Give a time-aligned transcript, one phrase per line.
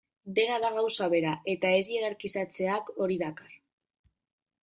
[0.37, 3.55] Dena da gauza bera, eta ez hierarkizatzeak hori dakar.